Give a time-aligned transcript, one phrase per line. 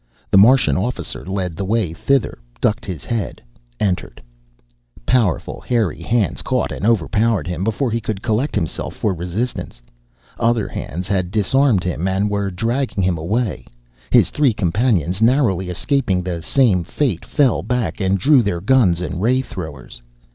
[0.31, 3.39] The Martian officer led the way thither, ducked his head,
[3.79, 4.19] entered
[5.05, 7.63] Powerful hairy hands caught and overpowered him.
[7.63, 9.79] Before he could collect himself for resistance,
[10.39, 13.67] other hands had disarmed him and were dragging him away.
[14.09, 19.21] His three companions, narrowly escaping the same fate, fell back and drew their guns and
[19.21, 20.01] ray throwers.